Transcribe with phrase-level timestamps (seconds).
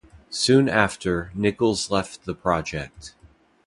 [0.31, 3.13] Soon after, Nichols left the project.